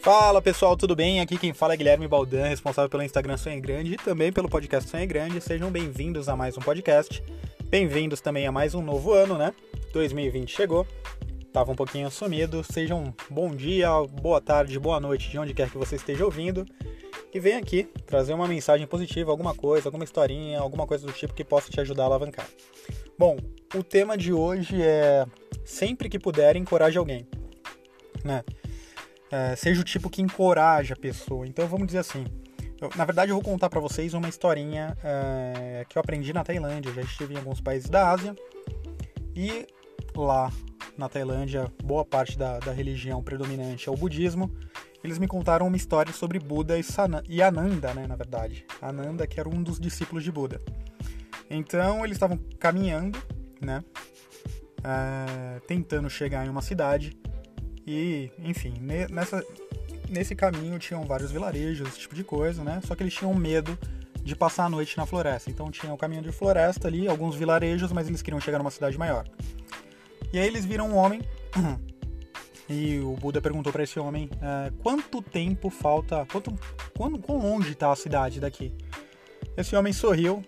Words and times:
Fala 0.00 0.40
pessoal, 0.40 0.76
tudo 0.76 0.94
bem? 0.94 1.20
Aqui 1.20 1.36
quem 1.36 1.52
fala 1.52 1.74
é 1.74 1.76
Guilherme 1.76 2.06
Baldan, 2.06 2.46
responsável 2.46 2.88
pelo 2.88 3.02
Instagram 3.02 3.36
Sonho 3.36 3.60
Grande 3.60 3.94
e 3.94 3.96
também 3.96 4.32
pelo 4.32 4.48
podcast 4.48 4.88
Sonho 4.88 5.06
Grande. 5.08 5.40
Sejam 5.40 5.72
bem-vindos 5.72 6.28
a 6.28 6.36
mais 6.36 6.56
um 6.56 6.60
podcast. 6.60 7.22
Bem-vindos 7.64 8.20
também 8.20 8.46
a 8.46 8.52
mais 8.52 8.76
um 8.76 8.80
novo 8.80 9.12
ano, 9.12 9.36
né? 9.36 9.52
2020 9.92 10.54
chegou, 10.54 10.86
tava 11.52 11.72
um 11.72 11.74
pouquinho 11.74 12.08
sumido. 12.12 12.62
Sejam 12.62 13.12
bom 13.28 13.50
dia, 13.50 13.90
boa 14.22 14.40
tarde, 14.40 14.78
boa 14.78 15.00
noite, 15.00 15.28
de 15.28 15.38
onde 15.38 15.52
quer 15.52 15.68
que 15.68 15.76
você 15.76 15.96
esteja 15.96 16.24
ouvindo. 16.24 16.64
E 17.34 17.40
vem 17.40 17.56
aqui 17.56 17.84
trazer 18.06 18.34
uma 18.34 18.46
mensagem 18.46 18.86
positiva, 18.86 19.32
alguma 19.32 19.52
coisa, 19.52 19.88
alguma 19.88 20.04
historinha, 20.04 20.60
alguma 20.60 20.86
coisa 20.86 21.06
do 21.06 21.12
tipo 21.12 21.34
que 21.34 21.44
possa 21.44 21.70
te 21.70 21.80
ajudar 21.80 22.04
a 22.04 22.06
alavancar. 22.06 22.46
Bom, 23.18 23.36
o 23.74 23.82
tema 23.82 24.16
de 24.16 24.32
hoje 24.32 24.80
é 24.80 25.26
sempre 25.64 26.08
que 26.08 26.20
puder 26.20 26.54
encoraje 26.54 26.96
alguém, 26.96 27.26
né? 28.24 28.44
É, 29.30 29.54
seja 29.56 29.80
o 29.80 29.84
tipo 29.84 30.08
que 30.08 30.22
encoraja 30.22 30.94
a 30.94 30.96
pessoa. 30.96 31.46
Então 31.46 31.66
vamos 31.66 31.86
dizer 31.86 31.98
assim. 31.98 32.24
Eu, 32.80 32.90
na 32.94 33.04
verdade, 33.04 33.32
eu 33.32 33.34
vou 33.34 33.44
contar 33.44 33.68
para 33.68 33.80
vocês 33.80 34.14
uma 34.14 34.28
historinha 34.28 34.96
é, 35.02 35.84
que 35.88 35.98
eu 35.98 36.00
aprendi 36.00 36.32
na 36.32 36.44
Tailândia. 36.44 36.90
Eu 36.90 36.94
já 36.94 37.02
estive 37.02 37.34
em 37.34 37.36
alguns 37.36 37.60
países 37.60 37.90
da 37.90 38.10
Ásia 38.10 38.36
e 39.34 39.66
lá 40.16 40.50
na 40.96 41.08
Tailândia, 41.08 41.72
boa 41.82 42.04
parte 42.04 42.36
da, 42.36 42.58
da 42.58 42.72
religião 42.72 43.22
predominante 43.22 43.88
é 43.88 43.92
o 43.92 43.96
budismo. 43.96 44.50
Eles 45.02 45.18
me 45.18 45.28
contaram 45.28 45.66
uma 45.66 45.76
história 45.76 46.12
sobre 46.12 46.40
Buda 46.40 46.76
e, 46.76 46.82
Sana, 46.82 47.22
e 47.28 47.40
Ananda, 47.40 47.94
né, 47.94 48.06
na 48.06 48.16
verdade. 48.16 48.66
Ananda, 48.82 49.26
que 49.26 49.38
era 49.38 49.48
um 49.48 49.62
dos 49.62 49.78
discípulos 49.78 50.24
de 50.24 50.32
Buda. 50.32 50.60
Então, 51.48 52.04
eles 52.04 52.16
estavam 52.16 52.36
caminhando, 52.58 53.22
né, 53.60 53.84
é, 54.82 55.60
tentando 55.68 56.10
chegar 56.10 56.44
em 56.44 56.48
uma 56.48 56.62
cidade 56.62 57.16
e, 57.88 58.30
enfim, 58.40 58.74
nessa, 59.10 59.42
nesse 60.10 60.34
caminho 60.34 60.78
tinham 60.78 61.04
vários 61.04 61.30
vilarejos, 61.30 61.88
esse 61.88 61.98
tipo 61.98 62.14
de 62.14 62.22
coisa, 62.22 62.62
né? 62.62 62.82
Só 62.84 62.94
que 62.94 63.02
eles 63.02 63.14
tinham 63.14 63.32
medo 63.32 63.78
de 64.22 64.36
passar 64.36 64.66
a 64.66 64.68
noite 64.68 64.94
na 64.98 65.06
floresta. 65.06 65.50
Então 65.50 65.70
tinha 65.70 65.90
o 65.90 65.96
caminho 65.96 66.20
de 66.20 66.30
floresta 66.30 66.86
ali, 66.86 67.08
alguns 67.08 67.34
vilarejos, 67.34 67.90
mas 67.90 68.06
eles 68.06 68.20
queriam 68.20 68.38
chegar 68.40 68.58
numa 68.58 68.70
cidade 68.70 68.98
maior. 68.98 69.24
E 70.30 70.38
aí 70.38 70.46
eles 70.46 70.66
viram 70.66 70.90
um 70.90 70.96
homem 70.96 71.22
e 72.68 72.98
o 72.98 73.12
Buda 73.14 73.40
perguntou 73.40 73.72
para 73.72 73.82
esse 73.82 73.98
homem 73.98 74.28
uh, 74.34 74.70
quanto 74.82 75.22
tempo 75.22 75.70
falta, 75.70 76.26
quanto, 76.30 76.54
quando, 76.94 77.18
quão 77.18 77.38
longe 77.38 77.72
está 77.72 77.90
a 77.90 77.96
cidade 77.96 78.38
daqui. 78.38 78.70
Esse 79.56 79.74
homem 79.74 79.94
sorriu 79.94 80.44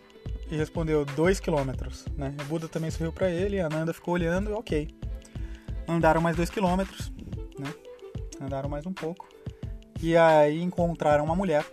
e 0.51 0.57
respondeu 0.57 1.07
dois 1.07 1.41
quilômetros. 1.41 2.05
Né? 2.19 2.35
O 2.43 2.45
Buda 2.45 2.69
também 2.69 2.91
sorriu 2.91 3.15
para 3.15 3.31
ele, 3.31 3.61
a 3.61 3.67
Ananda 3.67 3.95
ficou 3.95 4.13
olhando, 4.13 4.53
ok. 4.53 4.89
Andaram 5.89 6.21
mais 6.21 6.37
dois 6.37 6.51
quilômetros? 6.51 7.11
Andaram 8.41 8.71
mais 8.71 8.87
um 8.87 8.93
pouco. 8.93 9.29
E 10.03 10.17
aí 10.17 10.63
encontraram 10.63 11.25
uma 11.25 11.37
mulher. 11.37 11.65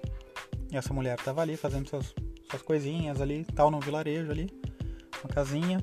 E 0.70 0.76
essa 0.76 0.94
mulher 0.94 1.18
estava 1.18 1.42
ali 1.42 1.56
fazendo 1.56 1.88
suas 1.88 2.14
coisinhas 2.62 3.22
ali, 3.22 3.46
tal, 3.56 3.72
no 3.72 3.80
vilarejo 3.80 4.30
ali, 4.30 4.50
uma 5.24 5.34
casinha. 5.34 5.82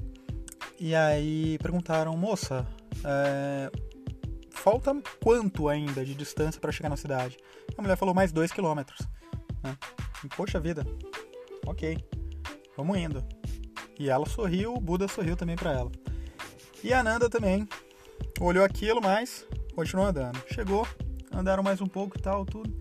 E 0.79 0.95
aí 0.95 1.59
perguntaram, 1.59 2.15
moça, 2.17 2.67
é, 3.03 3.71
falta 4.51 4.95
quanto 5.23 5.69
ainda 5.69 6.05
de 6.05 6.15
distância 6.15 6.61
para 6.61 6.71
chegar 6.71 6.91
na 6.91 6.97
cidade? 6.97 7.39
A 7.79 7.81
mulher 7.81 7.97
falou 7.97 8.15
mais 8.15 8.31
dois 8.31 8.53
quilômetros. 8.53 9.01
Né? 9.63 9.77
E, 10.23 10.29
Poxa 10.29 10.61
vida, 10.61 10.87
ok, 11.67 11.97
vamos 12.77 12.99
indo. 12.99 13.25
E 13.99 14.11
ela 14.11 14.27
sorriu, 14.27 14.75
o 14.75 14.81
Buda 14.81 15.09
sorriu 15.09 15.37
também 15.37 15.57
para 15.57 15.73
ela. 15.73 15.91
E 16.83 16.93
a 16.93 17.03
Nanda 17.03 17.31
também 17.31 17.67
olhou 18.39 18.65
aquilo, 18.65 19.01
mas 19.01 19.47
continuou 19.75 20.07
andando. 20.07 20.41
Chegou, 20.53 20.87
andaram 21.33 21.63
mais 21.63 21.81
um 21.81 21.87
pouco 21.87 22.17
e 22.17 22.23
tal, 22.23 22.47
tudo. 22.47 22.73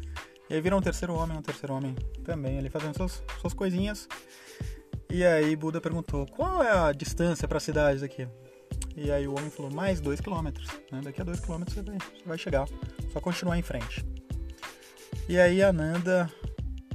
E 0.49 0.53
aí 0.53 0.61
viram 0.61 0.77
um 0.77 0.81
terceiro 0.81 1.13
homem, 1.15 1.37
um 1.37 1.41
terceiro 1.41 1.73
homem 1.73 1.95
também 2.23 2.59
ali 2.59 2.69
fazendo 2.69 2.95
suas, 2.95 3.23
suas 3.41 3.53
coisinhas. 3.53 4.07
E 5.09 5.23
aí 5.25 5.55
Buda 5.55 5.81
perguntou, 5.81 6.25
qual 6.27 6.63
é 6.63 6.71
a 6.71 6.91
distância 6.91 7.47
para 7.47 7.57
a 7.57 7.61
cidade 7.61 8.01
daqui? 8.01 8.27
E 8.95 9.11
aí 9.11 9.27
o 9.27 9.31
homem 9.31 9.49
falou, 9.49 9.71
mais 9.71 9.99
dois 9.99 10.21
quilômetros. 10.21 10.67
Né? 10.91 11.01
Daqui 11.03 11.21
a 11.21 11.23
dois 11.23 11.39
quilômetros 11.39 11.75
você 11.75 11.83
vai, 11.83 11.97
você 11.97 12.25
vai 12.25 12.37
chegar. 12.37 12.67
Só 13.11 13.19
continuar 13.19 13.57
em 13.57 13.61
frente. 13.61 14.05
E 15.27 15.39
aí 15.39 15.63
a 15.63 15.73
Nanda 15.73 16.29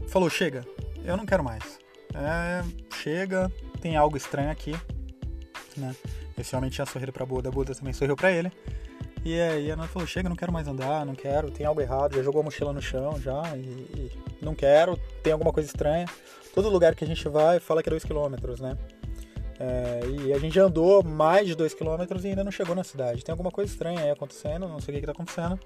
falou, 0.08 0.30
chega, 0.30 0.64
eu 1.04 1.16
não 1.16 1.26
quero 1.26 1.42
mais. 1.42 1.78
É, 2.14 2.62
chega, 2.96 3.50
tem 3.80 3.96
algo 3.96 4.16
estranho 4.16 4.50
aqui. 4.50 4.72
Né? 5.76 5.94
Esse 6.36 6.54
homem 6.54 6.70
tinha 6.70 6.86
sorrido 6.86 7.12
para 7.12 7.26
Buda, 7.26 7.50
Buda 7.50 7.74
também 7.74 7.92
sorriu 7.92 8.14
para 8.14 8.30
ele. 8.30 8.52
E 9.28 9.38
aí 9.38 9.70
a 9.70 9.74
Ana 9.74 9.86
falou, 9.86 10.08
chega, 10.08 10.26
não 10.26 10.34
quero 10.34 10.50
mais 10.50 10.66
andar, 10.66 11.04
não 11.04 11.14
quero, 11.14 11.50
tem 11.50 11.66
algo 11.66 11.82
errado, 11.82 12.16
já 12.16 12.22
jogou 12.22 12.40
a 12.40 12.44
mochila 12.44 12.72
no 12.72 12.80
chão 12.80 13.20
já, 13.20 13.42
e, 13.58 13.60
e 13.60 14.10
não 14.40 14.54
quero, 14.54 14.98
tem 15.22 15.34
alguma 15.34 15.52
coisa 15.52 15.68
estranha. 15.68 16.06
Todo 16.54 16.70
lugar 16.70 16.94
que 16.94 17.04
a 17.04 17.06
gente 17.06 17.28
vai 17.28 17.60
fala 17.60 17.82
que 17.82 17.90
é 17.90 17.92
2 17.92 18.04
km, 18.04 18.62
né? 18.62 18.78
É, 19.60 20.00
e 20.08 20.32
a 20.32 20.38
gente 20.38 20.54
já 20.54 20.62
andou 20.62 21.04
mais 21.04 21.46
de 21.46 21.54
2 21.54 21.74
km 21.74 22.24
e 22.24 22.26
ainda 22.28 22.42
não 22.42 22.50
chegou 22.50 22.74
na 22.74 22.82
cidade. 22.82 23.22
Tem 23.22 23.30
alguma 23.30 23.50
coisa 23.50 23.70
estranha 23.70 24.00
aí 24.00 24.10
acontecendo, 24.10 24.66
não 24.66 24.80
sei 24.80 24.94
o 24.94 24.98
que 24.98 25.04
está 25.04 25.12
acontecendo. 25.12 25.60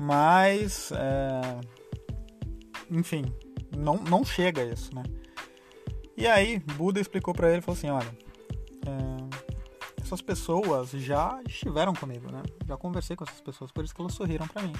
Mas, 0.00 0.90
é, 0.92 1.60
enfim, 2.90 3.26
não, 3.76 3.96
não 3.96 4.24
chega 4.24 4.64
isso, 4.64 4.94
né? 4.94 5.02
E 6.16 6.26
aí, 6.26 6.58
Buda 6.60 6.98
explicou 6.98 7.34
para 7.34 7.52
ele, 7.52 7.60
falou 7.60 7.76
assim, 7.76 7.90
olha, 7.90 8.08
essas 10.10 10.20
pessoas 10.20 10.90
já 10.90 11.40
estiveram 11.46 11.94
comigo, 11.94 12.32
né? 12.32 12.42
Já 12.66 12.76
conversei 12.76 13.14
com 13.14 13.22
essas 13.22 13.40
pessoas, 13.40 13.70
por 13.70 13.84
isso 13.84 13.94
que 13.94 14.00
elas 14.00 14.12
sorriram 14.12 14.46
para 14.48 14.62
mim. 14.62 14.72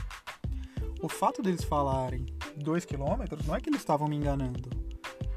O 1.01 1.09
fato 1.09 1.41
deles 1.41 1.63
falarem 1.63 2.27
dois 2.57 2.85
quilômetros 2.85 3.47
não 3.47 3.55
é 3.55 3.61
que 3.61 3.71
eles 3.71 3.79
estavam 3.79 4.09
me 4.09 4.17
enganando, 4.17 4.69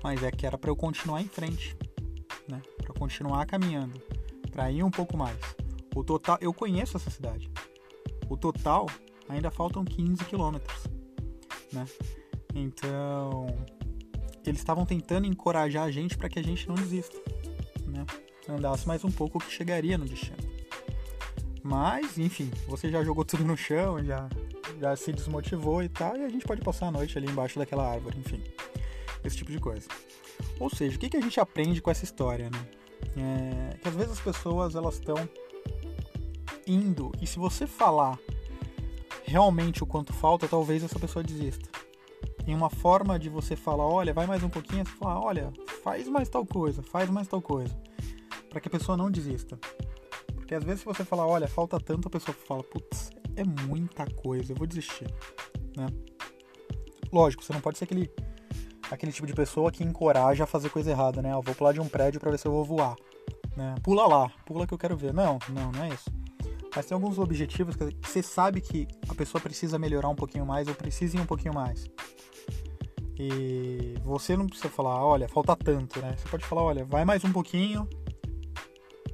mas 0.04 0.24
é 0.24 0.32
que 0.32 0.48
era 0.48 0.58
para 0.58 0.72
eu 0.72 0.76
continuar 0.76 1.22
em 1.22 1.28
frente, 1.28 1.78
né? 2.50 2.60
Para 2.82 2.92
continuar 2.96 3.46
caminhando, 3.46 4.02
para 4.52 4.72
ir 4.72 4.82
um 4.82 4.90
pouco 4.90 5.16
mais. 5.16 5.38
O 5.96 6.04
total, 6.04 6.40
eu 6.42 6.52
conheço 6.52 6.98
essa 6.98 7.12
cidade. 7.12 7.52
O 8.28 8.36
total 8.36 8.88
ainda 9.30 9.52
faltam 9.52 9.86
15 9.86 10.26
quilômetros, 10.26 10.88
né? 11.72 11.86
Então, 12.56 13.46
eles 14.44 14.60
estavam 14.60 14.88
tentando 14.88 15.28
encorajar 15.28 15.84
a 15.84 15.92
gente 15.92 16.18
para 16.18 16.30
que 16.30 16.40
a 16.40 16.44
gente 16.44 16.68
não 16.68 16.74
desista, 16.74 17.16
né? 17.86 18.04
Andasse 18.50 18.88
mais 18.88 19.04
um 19.04 19.12
pouco 19.12 19.40
que 19.40 19.52
chegaria 19.52 19.98
no 19.98 20.06
destino. 20.06 20.38
Mas, 21.64 22.18
enfim, 22.18 22.52
você 22.68 22.90
já 22.90 23.04
jogou 23.04 23.24
tudo 23.24 23.46
no 23.46 23.56
chão, 23.56 24.04
já, 24.04 24.28
já 24.80 24.96
se 24.96 25.14
desmotivou 25.14 25.82
e 25.82 25.88
tal, 25.88 26.18
e 26.18 26.26
a 26.26 26.30
gente 26.30 26.46
pode 26.46 26.62
passar 26.62 26.88
a 26.88 26.92
noite 26.92 27.18
ali 27.18 27.28
embaixo 27.28 27.58
daquela 27.58 27.90
árvore, 27.90 28.20
enfim. 28.20 28.44
Esse 29.24 29.38
tipo 29.38 29.52
de 29.52 29.60
coisa. 29.60 29.88
Ou 30.60 30.70
seja, 30.70 30.98
o 30.98 31.00
que, 31.00 31.10
que 31.10 31.18
a 31.18 31.22
gente 31.22 31.40
aprende 31.40 31.82
com 31.82 31.90
essa 31.90 32.04
história, 32.04 32.50
né? 32.50 32.68
É, 33.16 33.78
que 33.78 33.88
às 33.88 33.96
vezes 33.96 34.12
as 34.12 34.20
pessoas 34.20 34.76
elas 34.76 34.96
estão 34.96 35.18
indo 36.66 37.12
e 37.22 37.28
se 37.28 37.38
você 37.38 37.68
falar 37.68 38.18
realmente 39.26 39.84
o 39.84 39.86
quanto 39.86 40.14
falta, 40.14 40.48
talvez 40.48 40.84
essa 40.84 41.00
pessoa 41.00 41.24
desista. 41.24 41.70
E 42.46 42.54
uma 42.54 42.70
forma 42.70 43.18
de 43.18 43.30
você 43.30 43.56
falar, 43.56 43.86
olha, 43.86 44.14
vai 44.14 44.26
mais 44.26 44.44
um 44.44 44.50
pouquinho, 44.50 44.86
você 44.86 44.96
falar, 44.98 45.20
olha, 45.20 45.54
faz 45.82 46.08
mais 46.08 46.28
tal 46.28 46.46
coisa, 46.46 46.82
faz 46.84 47.10
mais 47.10 47.28
tal 47.28 47.42
coisa 47.42 47.74
para 48.54 48.62
que 48.62 48.68
a 48.68 48.72
pessoa 48.72 48.96
não 48.96 49.10
desista. 49.10 49.60
Porque 50.36 50.54
às 50.54 50.64
vezes 50.64 50.82
se 50.82 50.86
você 50.86 51.04
falar, 51.04 51.26
olha, 51.26 51.48
falta 51.48 51.80
tanto, 51.80 52.08
a 52.08 52.12
pessoa 52.12 52.36
fala, 52.48 52.64
putz, 52.64 53.10
é 53.36 53.44
muita 53.44 54.06
coisa, 54.14 54.52
eu 54.52 54.56
vou 54.56 54.68
desistir, 54.68 55.08
né? 55.76 55.88
Lógico, 57.12 57.44
você 57.44 57.52
não 57.52 57.62
pode 57.62 57.78
ser 57.78 57.86
aquele 57.86 58.10
aquele 58.92 59.12
tipo 59.12 59.26
de 59.26 59.34
pessoa 59.34 59.72
que 59.72 59.84
encoraja 59.84 60.44
a 60.44 60.48
fazer 60.48 60.70
coisa 60.70 60.92
errada, 60.92 61.22
né? 61.22 61.34
Eu 61.34 61.42
vou 61.42 61.56
pular 61.56 61.74
de 61.74 61.80
um 61.80 61.88
prédio 61.88 62.20
para 62.20 62.30
ver 62.30 62.38
se 62.38 62.48
eu 62.48 62.52
vou 62.52 62.64
voar, 62.64 62.96
né? 63.58 63.74
Pula 63.82 64.06
lá, 64.06 64.30
pula 64.46 64.68
que 64.68 64.74
eu 64.74 64.78
quero 64.78 64.96
ver. 64.96 65.14
Não, 65.14 65.40
não, 65.50 65.72
não 65.72 65.84
é 65.84 65.90
isso. 65.90 66.12
Mas 66.76 66.86
tem 66.86 66.94
alguns 66.94 67.18
objetivos 67.18 67.76
que 67.76 67.96
você 68.04 68.22
sabe 68.22 68.62
que 68.62 68.88
a 69.08 69.16
pessoa 69.16 69.42
precisa 69.42 69.80
melhorar 69.80 70.10
um 70.10 70.16
pouquinho 70.16 70.46
mais 70.46 70.68
ou 70.68 70.76
precisa 70.76 71.18
ir 71.18 71.22
um 71.22 71.26
pouquinho 71.26 71.54
mais. 71.54 71.90
E 73.18 73.96
você 74.04 74.36
não 74.36 74.48
precisa 74.48 74.70
falar, 74.70 75.04
olha, 75.04 75.28
falta 75.28 75.56
tanto, 75.56 76.00
né? 76.00 76.16
Você 76.18 76.28
pode 76.28 76.46
falar, 76.46 76.64
olha, 76.64 76.86
vai 76.86 77.06
mais 77.06 77.24
um 77.24 77.32
pouquinho, 77.32 77.88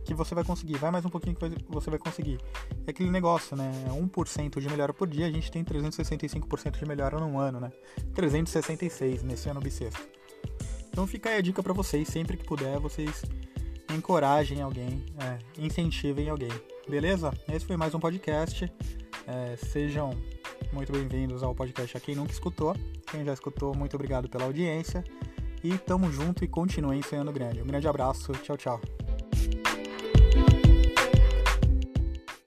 que 0.09 0.15
você 0.15 0.33
vai 0.33 0.43
conseguir, 0.43 0.75
vai 0.77 0.89
mais 0.89 1.05
um 1.05 1.09
pouquinho 1.09 1.35
que 1.35 1.65
você 1.69 1.89
vai 1.89 1.99
conseguir. 1.99 2.39
É 2.87 2.89
aquele 2.89 3.11
negócio, 3.11 3.55
né? 3.55 3.71
1% 3.89 4.59
de 4.59 4.67
melhora 4.67 4.91
por 4.91 5.07
dia, 5.07 5.27
a 5.27 5.31
gente 5.31 5.51
tem 5.51 5.63
365% 5.63 6.79
de 6.79 6.85
melhora 6.85 7.19
no 7.19 7.37
ano, 7.37 7.59
né? 7.59 7.71
366 8.15 9.21
nesse 9.21 9.49
ano 9.49 9.59
bissexto. 9.59 10.01
Então 10.89 11.05
fica 11.05 11.29
aí 11.29 11.37
a 11.37 11.41
dica 11.41 11.61
para 11.61 11.73
vocês, 11.73 12.07
sempre 12.07 12.37
que 12.37 12.43
puder, 12.43 12.79
vocês 12.79 13.23
encorajem 13.93 14.61
alguém, 14.61 15.05
é, 15.19 15.37
incentivem 15.63 16.27
alguém. 16.27 16.51
Beleza? 16.87 17.31
Esse 17.47 17.65
foi 17.65 17.77
mais 17.77 17.93
um 17.93 17.99
podcast. 17.99 18.71
É, 19.27 19.55
sejam 19.57 20.09
muito 20.73 20.91
bem-vindos 20.91 21.43
ao 21.43 21.53
podcast 21.53 21.95
a 21.95 21.99
quem 21.99 22.15
nunca 22.15 22.31
escutou. 22.31 22.75
Quem 23.11 23.23
já 23.23 23.33
escutou, 23.33 23.75
muito 23.75 23.93
obrigado 23.93 24.27
pela 24.27 24.45
audiência. 24.45 25.03
E 25.63 25.77
tamo 25.77 26.11
junto 26.11 26.43
e 26.43 26.47
continuem 26.47 27.01
sonhando 27.03 27.31
grande. 27.31 27.61
Um 27.61 27.67
grande 27.67 27.87
abraço. 27.87 28.31
Tchau, 28.31 28.57
tchau. 28.57 28.81